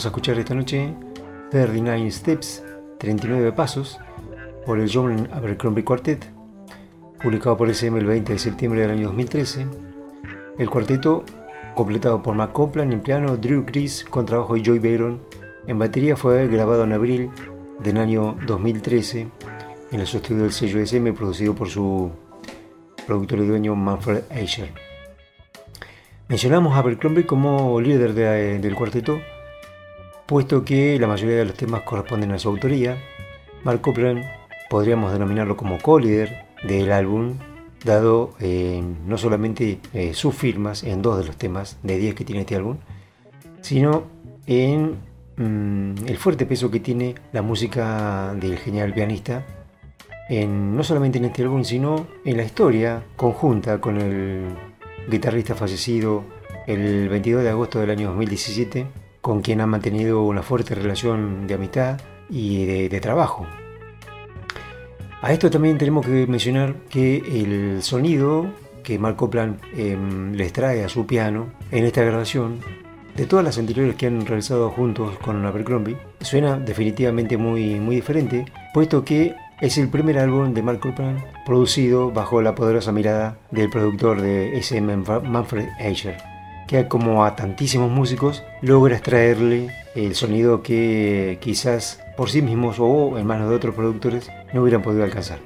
[0.00, 0.94] Vamos a escuchar esta noche,
[1.50, 2.64] 39 Steps,
[2.96, 3.98] 39 Pasos,
[4.64, 6.24] por el John Abercrombie Quartet,
[7.22, 9.66] publicado por SM el 20 de septiembre del año 2013.
[10.58, 11.22] El cuarteto,
[11.74, 15.20] completado por Mac Copland en piano, Drew Chris con trabajo de Joy Bayron
[15.66, 17.30] en batería, fue grabado en abril
[17.80, 19.28] del año 2013
[19.92, 22.10] en los estudios del sello SM, producido por su
[23.06, 24.72] productor y dueño Manfred Eicher.
[26.26, 29.20] Mencionamos a Abercrombie como líder del cuarteto,
[30.30, 32.96] puesto que la mayoría de los temas corresponden a su autoría.
[33.64, 34.22] Mark Copland
[34.68, 37.34] podríamos denominarlo como co-líder del álbum,
[37.84, 42.24] dado eh, no solamente eh, sus firmas en dos de los temas de 10 que
[42.24, 42.76] tiene este álbum,
[43.60, 44.04] sino
[44.46, 44.98] en
[45.36, 49.44] mm, el fuerte peso que tiene la música del genial pianista,
[50.30, 54.44] no solamente en este álbum, sino en la historia conjunta con el
[55.10, 56.22] guitarrista fallecido
[56.68, 61.54] el 22 de agosto del año 2017, con quien ha mantenido una fuerte relación de
[61.54, 63.46] amistad y de, trabajo.
[65.22, 68.46] A esto también tenemos que mencionar que el sonido
[68.82, 72.60] que Mark Copland em, les trae a su piano en esta grabación,
[73.16, 78.46] de todas las anteriores que han realizado juntos con Abercrombie, suena definitivamente muy, muy diferente,
[78.72, 83.68] puesto que es el primer álbum de Mark Copland producido bajo la poderosa mirada del
[83.68, 86.16] productor de SM Manfred Eicher,
[86.70, 93.18] que como a tantísimos músicos logra extraerle el sonido que quizás por sí mismos o
[93.18, 95.40] en manos de otros productores no hubieran podido alcanzar.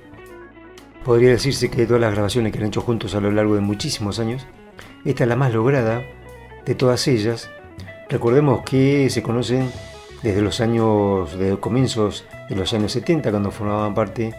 [1.02, 3.62] Podría decirse que de todas las grabaciones que han hecho juntos a lo largo de
[3.62, 4.46] muchísimos años,
[5.06, 6.02] esta es la más lograda
[6.66, 7.48] de todas ellas.
[8.10, 9.70] Recordemos que se conocen
[10.22, 14.34] desde los años, de comienzos de los años 70, cuando formaban parte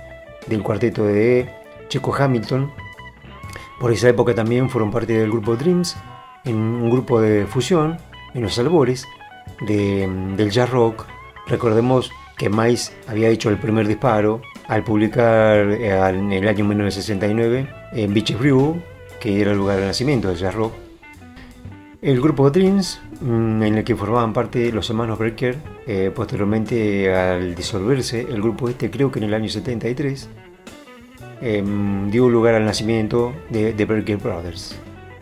[0.45, 1.50] del cuarteto de
[1.90, 2.72] Checo Hamilton.
[3.79, 5.97] Por esa época también fueron parte del grupo Dreams,
[6.45, 7.97] en un grupo de fusión,
[8.33, 9.06] en los albores
[9.67, 11.06] del jazz rock.
[11.47, 17.67] Recordemos que Miles había hecho el primer disparo al publicar eh, en el año 1969
[17.94, 18.81] en Beaches Brew,
[19.19, 20.73] que era el lugar de nacimiento del jazz rock.
[22.01, 25.56] El grupo Dreams, mm, en el que formaban parte los hermanos Breaker,
[25.88, 30.29] eh, posteriormente al disolverse el grupo este, creo que en el año 73,
[31.41, 34.79] em, dio lugar al nacimiento de The Breaker Brothers.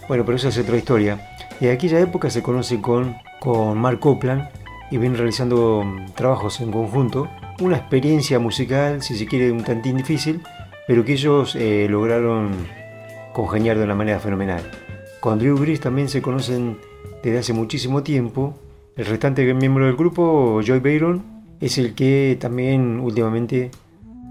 [0.08, 1.30] Bueno, pero esa es otra historia.
[1.60, 4.50] De aquella época se conoce con, con Mark Copland
[4.92, 7.30] y vienen realizando mm, trabajos en conjunto.
[7.62, 10.42] Una experiencia musical, si se quiere, un tantín difícil,
[10.88, 12.52] pero que ellos eh, lograron
[13.34, 14.62] congeniar de una manera fenomenal.
[15.22, 16.78] Con Drew Gris también se conocen
[17.24, 18.56] desde hace muchísimo tiempo.
[18.98, 21.24] El restante miembro del grupo, Joy Bayron,
[21.62, 23.72] es el que también últimamente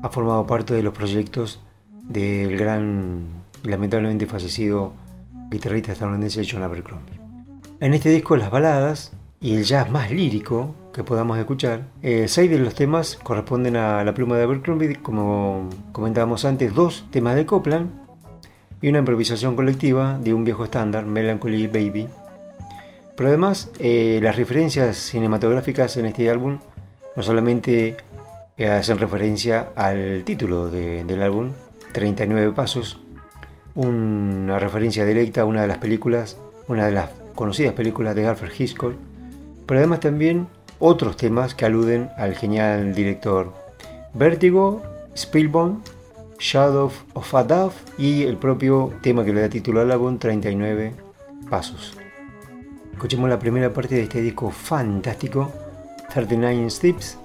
[0.02, 1.60] ha formado parte de los proyectos
[2.02, 3.24] del gran,
[3.64, 4.92] lamentablemente fallecido
[5.52, 7.20] guitarrista estadounidense John Abercrombie.
[7.78, 12.50] En este disco las baladas y el jazz más lírico que podamos escuchar, eh, seis
[12.50, 17.46] de los temas corresponden a la pluma de Abercrombie, como comentábamos antes, dos temas de
[17.46, 17.90] Copland
[18.80, 22.08] y una improvisación colectiva de un viejo estándar, Melancholy Baby.
[23.16, 26.58] Pero además, eh, las referencias cinematográficas en este álbum
[27.14, 27.96] no solamente
[28.56, 31.50] eh, hacen referencia al título del álbum,
[31.92, 33.00] 39 Pasos,
[33.74, 36.36] una referencia directa a una de las películas,
[36.68, 38.94] una de las conocidas películas de Alfred Hitchcock,
[39.66, 40.48] pero además también
[40.78, 43.52] otros temas que aluden al genial director
[44.14, 44.82] Vertigo,
[45.14, 45.76] Spielberg
[46.38, 50.92] Shadow of a Dove y el propio tema que le da título al álbum 39
[51.48, 51.96] Pasos.
[52.92, 55.52] Escuchemos la primera parte de este disco fantástico,
[56.12, 57.16] 39 Steps,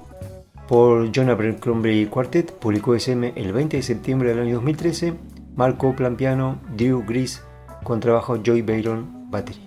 [0.68, 5.14] por John Abercrombie Quartet, publicó SM el 20 de septiembre del año 2013,
[5.58, 7.42] Marco Plan piano, Drew Gris,
[7.84, 9.67] con trabajo Joy Bayron batería.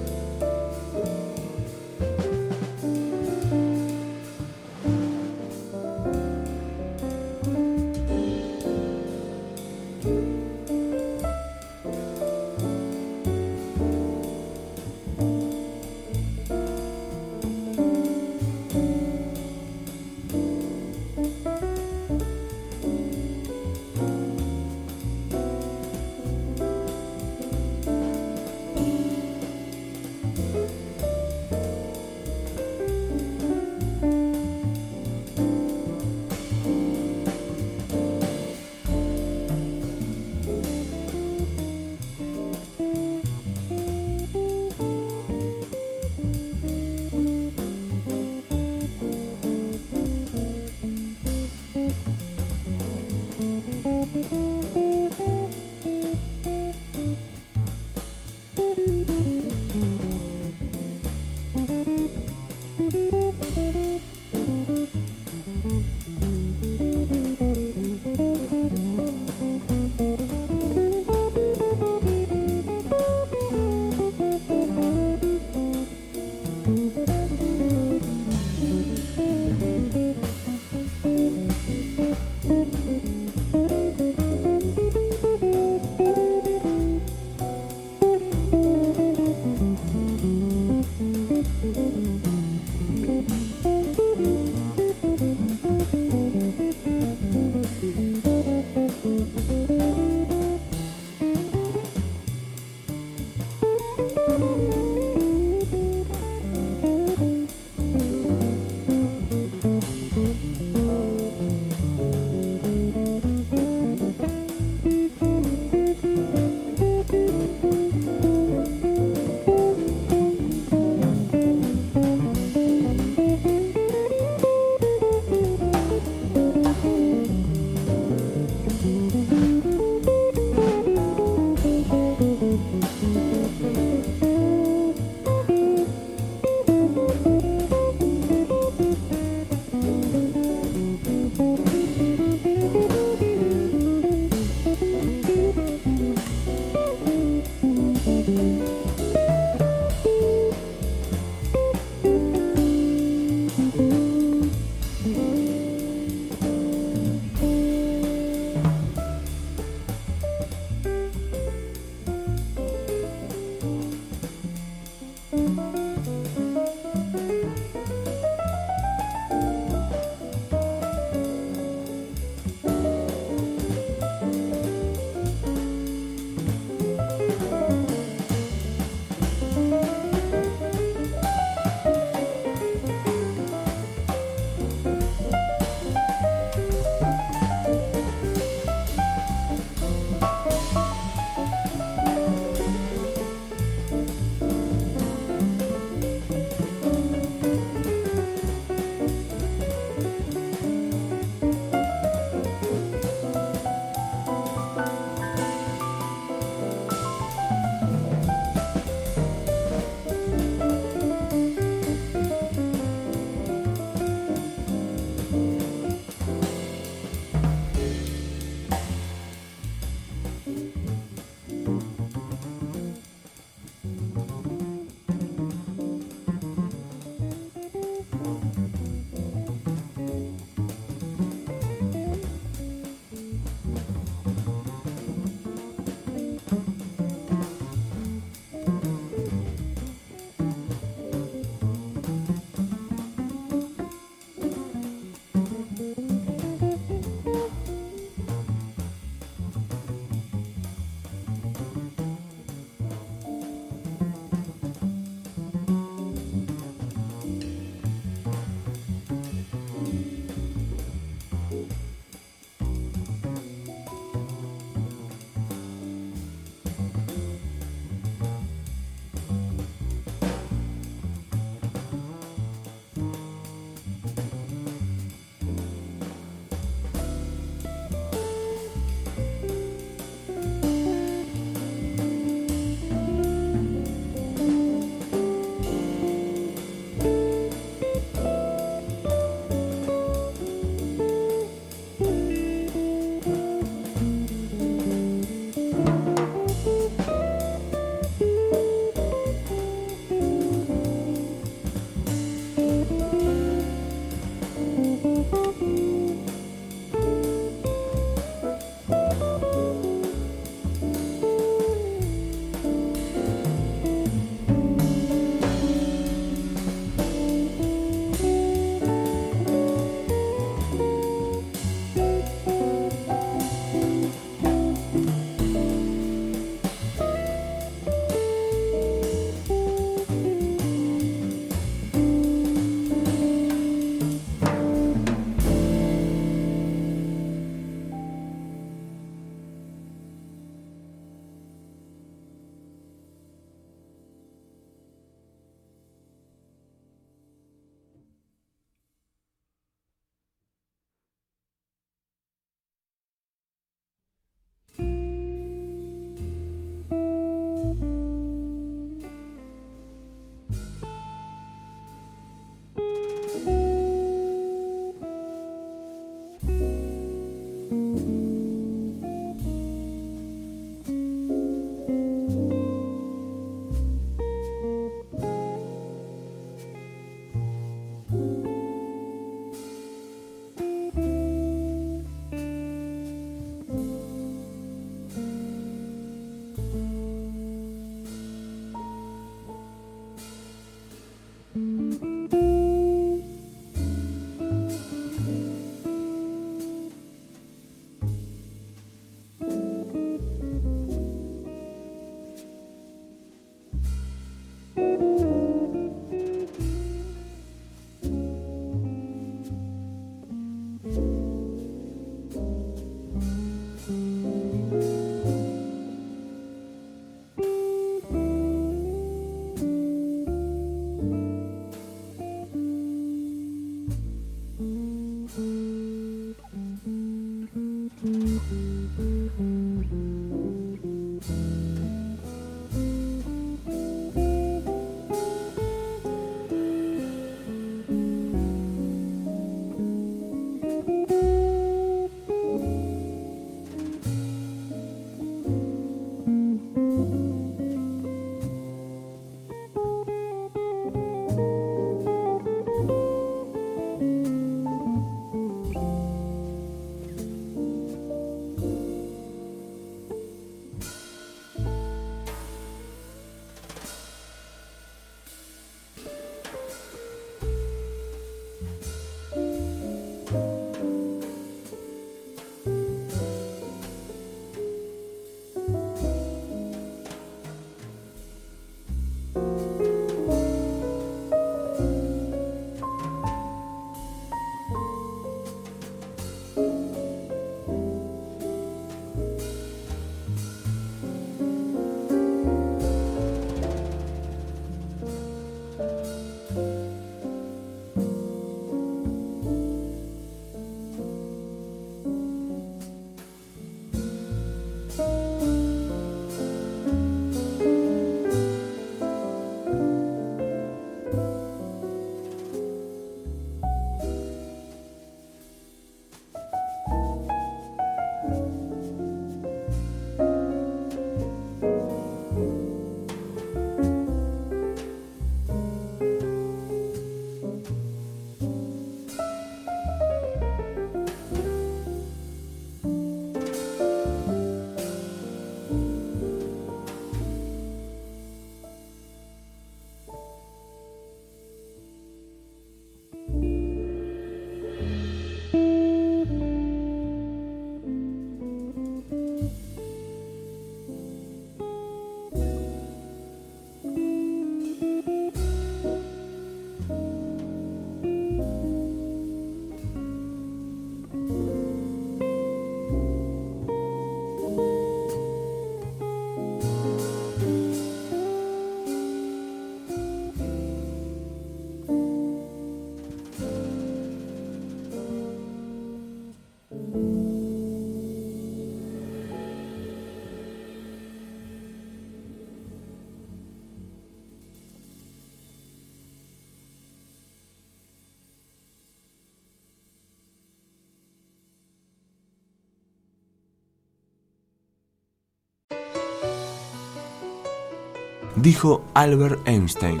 [598.36, 600.00] Dijo Albert Einstein,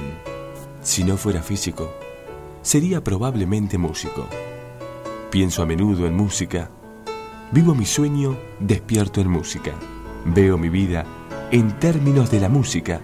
[0.82, 1.94] si no fuera físico,
[2.62, 4.26] sería probablemente músico.
[5.30, 6.68] Pienso a menudo en música,
[7.52, 9.72] vivo mi sueño despierto en música,
[10.24, 11.04] veo mi vida
[11.52, 13.00] en términos de la música,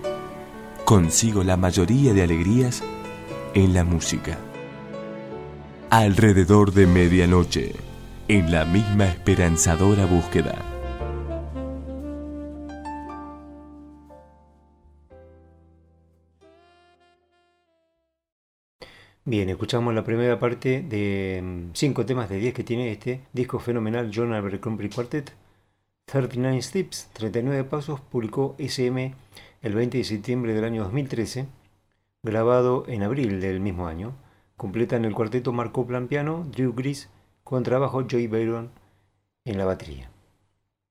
[0.85, 2.83] consigo la mayoría de alegrías
[3.55, 4.37] en la música.
[5.91, 7.77] Alrededor de medianoche,
[8.27, 10.80] en la misma esperanzadora búsqueda.
[19.27, 23.59] Bien, escuchamos la primera parte de mm, cinco temas de 10 que tiene este disco
[23.59, 25.35] fenomenal John Abercrombie Quartet.
[26.07, 29.15] 39 Steps, 39 Pasos, publicó SM
[29.61, 31.47] el 20 de septiembre del año 2013,
[32.23, 34.15] grabado en abril del mismo año.
[34.57, 37.11] Completan el cuarteto Marco Plan piano, Drew Gris,
[37.45, 38.71] con trabajo Joey Byron
[39.45, 40.11] en la batería.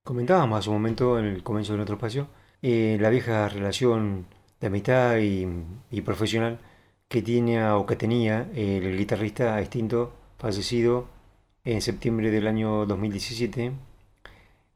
[0.03, 2.27] Comentábamos hace un momento en el comienzo de nuestro espacio
[2.61, 4.27] eh, la vieja relación
[4.61, 6.59] de amistad y profesional
[7.09, 11.07] que tiene o que tenía el guitarrista extinto fallecido
[11.65, 13.71] en septiembre del año 2017,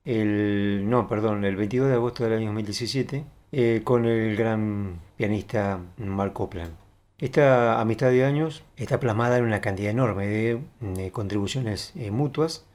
[0.05, 5.79] el, no, perdón, el 22 de agosto del año 2017, eh, con el gran pianista
[5.97, 6.73] Mark Copland.
[7.19, 12.65] Esta amistad de años está plasmada en una cantidad enorme de, contribuciones eh, mutuas,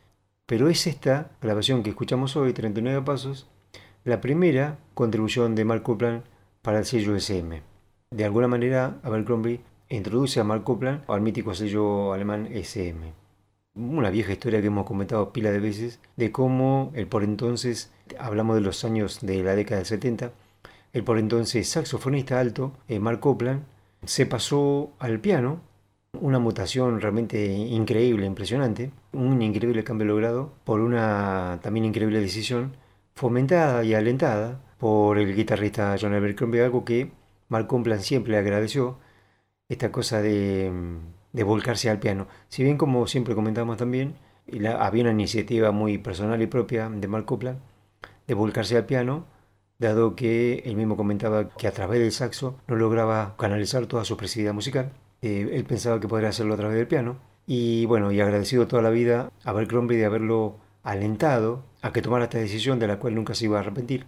[0.46, 3.46] pero es esta grabación que escuchamos hoy, 39 pasos,
[4.04, 6.22] la primera contribución de Mark Copland
[6.62, 7.67] para el sello SM.
[8.10, 13.12] De alguna manera, Abercrombie introduce a Mark Copland al mítico sello alemán SM.
[13.74, 18.56] Una vieja historia que hemos comentado pila de veces de cómo el por entonces, hablamos
[18.56, 20.32] de los años de la década del 70,
[20.94, 23.64] el por entonces saxofonista alto, eh, Mark Copland,
[24.04, 25.60] se pasó al piano,
[26.18, 32.74] una mutación realmente increíble, impresionante, un increíble cambio logrado por una también increíble decisión,
[33.14, 37.17] fomentada y alentada por el guitarrista John Abercrombie, algo que
[37.48, 38.98] Malcolm Plan siempre le agradeció
[39.68, 40.72] esta cosa de,
[41.32, 42.26] volcarse al piano.
[42.48, 44.16] Si bien, como siempre comentamos también,
[44.78, 47.58] había una iniciativa muy personal y propia de Mark Copland
[48.26, 49.26] de volcarse al piano,
[49.78, 54.14] dado que él mismo comentaba que a través del saxo no lograba canalizar toda su
[54.14, 54.92] expresividad musical.
[55.22, 57.16] Eh, él pensaba que podría hacerlo a través del piano.
[57.46, 62.24] Y bueno, y agradecido toda la vida a Abercrombie de haberlo alentado a que tomara
[62.24, 64.06] esta decisión de la cual nunca se iba a arrepentir.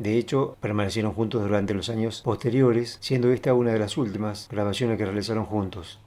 [0.00, 4.96] De hecho, permanecieron juntos durante los años posteriores, siendo esta una de las últimas grabaciones
[4.96, 6.00] que realizaron juntos.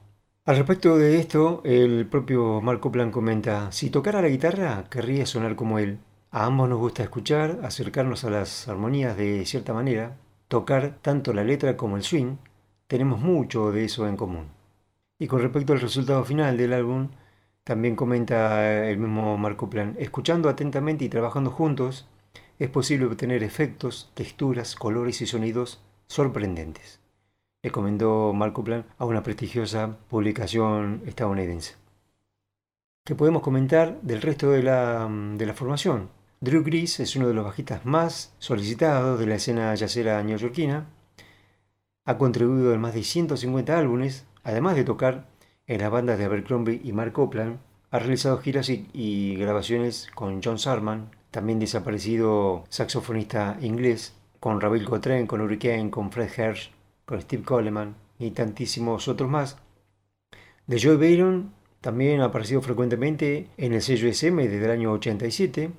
[0.46, 5.54] Al respecto de esto, el propio Mark Copland comenta, si tocara la guitarra, querría sonar
[5.54, 6.00] como él.
[6.32, 10.16] A ambos nos gusta escuchar, acercarnos a las armonías de cierta manera,
[10.48, 12.34] tocar tanto la letra como el swing,
[12.88, 14.46] tenemos mucho de eso en común.
[15.20, 17.10] Y con respecto al resultado final del álbum,
[17.62, 22.08] también comenta el mismo Mark Copland, escuchando atentamente y trabajando juntos,
[22.58, 27.00] es posible obtener efectos, texturas, colores y sonidos sorprendentes,
[27.64, 31.76] le comentó Marco Plan a una prestigiosa publicación estadounidense.
[33.06, 36.10] ¿Qué podemos comentar del resto de la, de la formación?
[36.40, 40.90] Drew Gris es uno de los bajistas más solicitados de la escena yacera neoyorquina.
[42.04, 45.26] Ha contribuido en más de 150 álbumes, además de tocar
[45.66, 47.60] en las bandas de Abercrombie y Mark Copland.
[47.90, 54.84] Ha realizado giras y, y grabaciones con John Sarman, también desaparecido saxofonista inglés, con Ravel
[54.84, 56.70] Cotren, con Hurricane, con Fred Hersch,
[57.04, 59.56] con Steve Coleman y tantísimos otros más.
[60.68, 65.72] De Joe Byron también ha aparecido frecuentemente en el sello SM desde el año 87,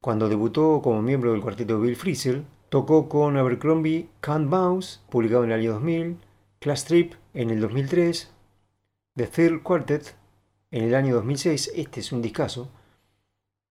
[0.00, 5.50] cuando debutó como miembro del cuarteto Bill Frisell, tocó con Abercrombie Can't Bounce, publicado en
[5.50, 6.18] el año 2000,
[6.60, 8.30] Class Trip en el 2003,
[9.16, 10.14] The Third Quartet
[10.70, 12.70] en el año 2006, este es un discazo,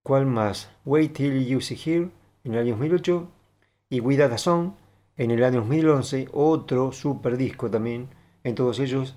[0.04, 0.70] ¿Cuál más?
[0.84, 2.10] Wait Till You See Here
[2.44, 3.26] en el año 2008
[3.90, 4.74] y We a Song
[5.16, 8.10] en el año 2011, otro super disco también.
[8.44, 9.16] En todos ellos,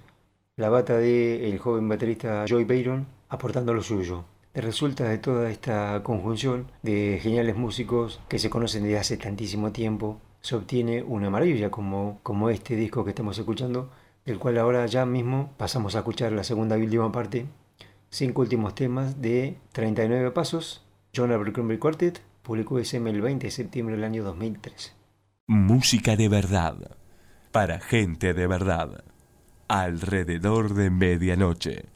[0.55, 4.27] la bata del el joven baterista Joy Byron aportando lo suyo.
[4.55, 10.21] Resulta de toda esta conjunción de geniales músicos que se conocen desde hace tantísimo tiempo,
[10.41, 13.91] se obtiene una maravilla como, como este disco que estamos escuchando,
[14.25, 17.47] del cual ahora ya mismo pasamos a escuchar la segunda y última parte
[18.11, 20.85] cinco últimos temas de 39 pasos.
[21.15, 24.93] John Abercrombie Quartet publicó SM el 20 de septiembre del año 2013.
[25.49, 26.97] Música de verdad,
[27.53, 29.05] para gente de verdad,
[29.69, 31.96] alrededor de medianoche.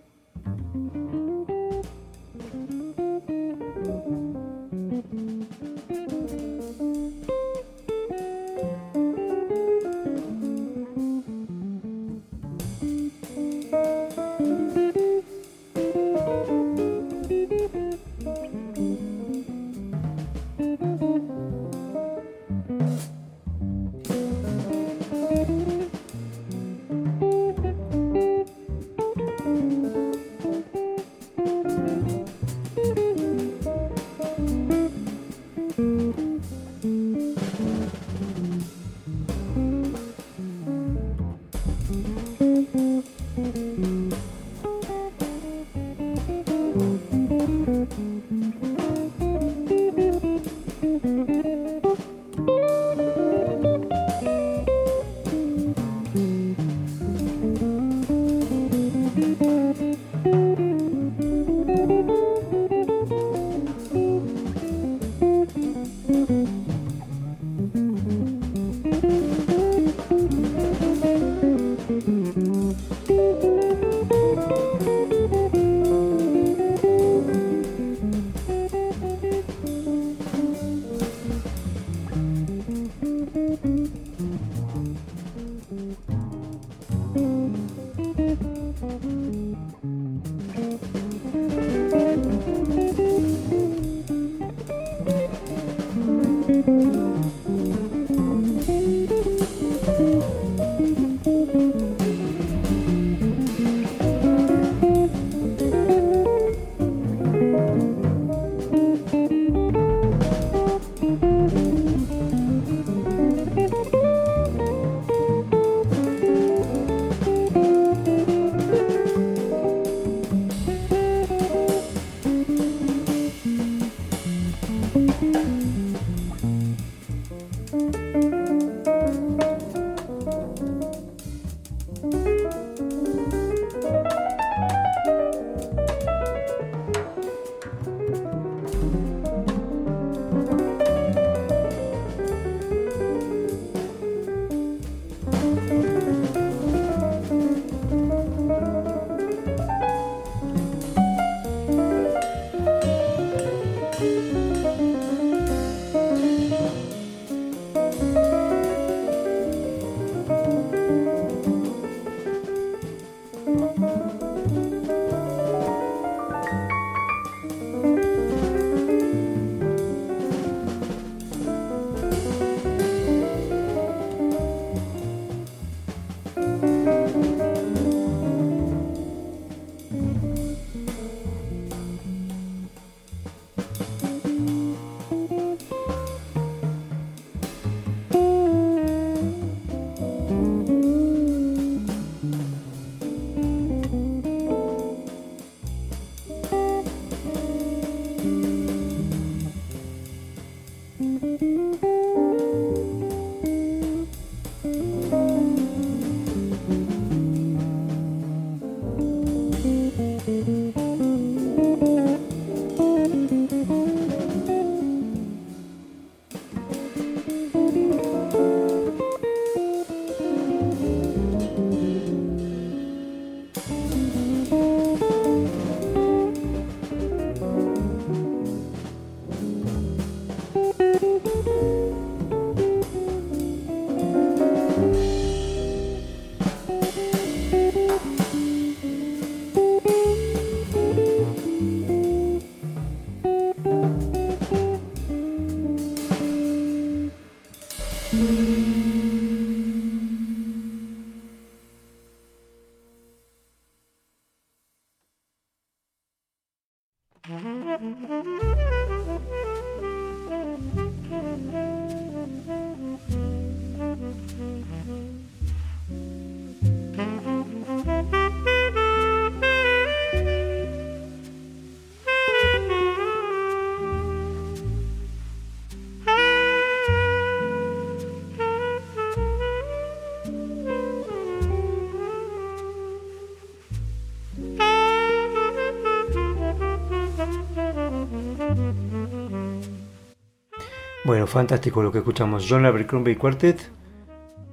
[291.11, 292.45] Bueno, fantástico lo que escuchamos.
[292.49, 293.59] John Abercrombie Quartet,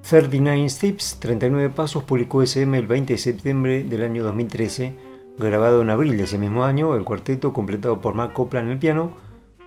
[0.03, 4.93] 39 Steps, 39 Pasos, publicó SM el 20 de septiembre del año 2013,
[5.39, 8.79] grabado en abril de ese mismo año, el cuarteto completado por Mark Copland en el
[8.81, 9.13] piano,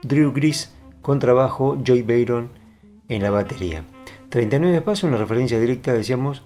[0.01, 2.49] Drew Gris con trabajo, Joy Bayron
[3.07, 3.85] en la batería.
[4.27, 6.43] 39 Pasos, una referencia directa, decíamos,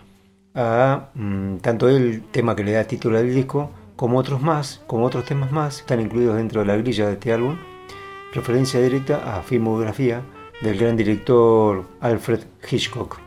[0.54, 5.06] a mm, tanto el tema que le da título al disco, como otros más, como
[5.06, 7.58] otros temas más, están incluidos dentro de la grilla de este álbum,
[8.32, 10.22] referencia directa a filmografía
[10.62, 13.20] del gran director Alfred Hitchcock.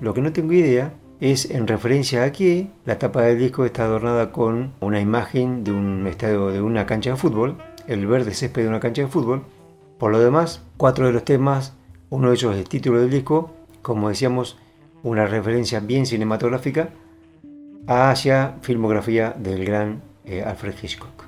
[0.00, 3.84] Lo que no tengo idea es en referencia a que la tapa del disco está
[3.84, 8.62] adornada con una imagen de un estadio de una cancha de fútbol, el verde césped
[8.62, 9.42] de una cancha de fútbol.
[9.98, 11.74] Por lo demás, cuatro de los temas,
[12.08, 13.50] uno de ellos es el título del disco,
[13.82, 14.58] como decíamos,
[15.02, 16.90] una referencia bien cinematográfica
[17.86, 21.24] hacia filmografía del gran eh, Alfred Hitchcock.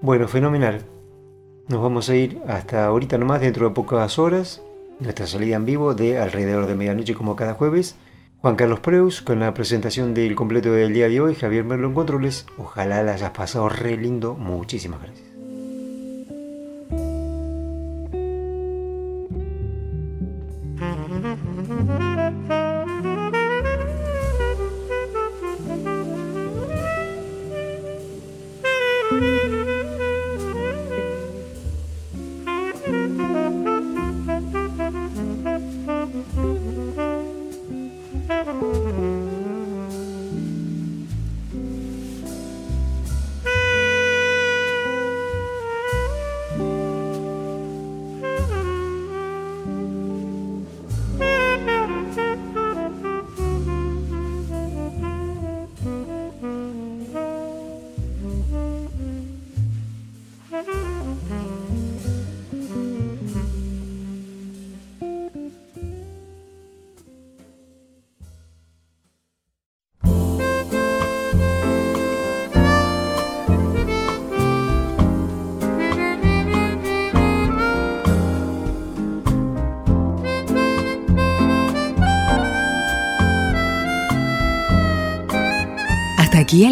[0.00, 0.82] Bueno, fenomenal.
[1.68, 4.62] Nos vamos a ir hasta ahorita nomás, dentro de pocas horas,
[5.00, 7.94] nuestra salida en vivo de alrededor de medianoche como cada jueves.
[8.40, 11.94] Juan Carlos Preus con la presentación del completo del día de hoy, Javier Merlo en
[11.94, 12.46] controles.
[12.56, 14.34] Ojalá la hayas pasado re lindo.
[14.34, 15.37] Muchísimas gracias.